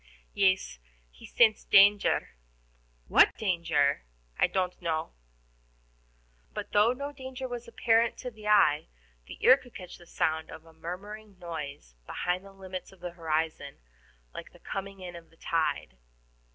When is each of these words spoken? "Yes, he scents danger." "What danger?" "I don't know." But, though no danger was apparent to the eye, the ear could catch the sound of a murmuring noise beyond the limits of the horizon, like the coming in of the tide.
"Yes, 0.33 0.79
he 1.11 1.27
scents 1.27 1.63
danger." 1.63 2.31
"What 3.07 3.37
danger?" 3.37 4.03
"I 4.35 4.47
don't 4.47 4.81
know." 4.81 5.13
But, 6.55 6.71
though 6.71 6.91
no 6.91 7.11
danger 7.11 7.47
was 7.47 7.67
apparent 7.67 8.17
to 8.17 8.31
the 8.31 8.47
eye, 8.47 8.87
the 9.27 9.37
ear 9.45 9.57
could 9.57 9.75
catch 9.75 9.99
the 9.99 10.07
sound 10.07 10.49
of 10.49 10.65
a 10.65 10.73
murmuring 10.73 11.37
noise 11.37 11.93
beyond 12.07 12.43
the 12.45 12.51
limits 12.51 12.91
of 12.91 12.99
the 13.01 13.11
horizon, 13.11 13.77
like 14.33 14.53
the 14.53 14.59
coming 14.59 15.01
in 15.01 15.15
of 15.15 15.29
the 15.29 15.37
tide. 15.37 15.99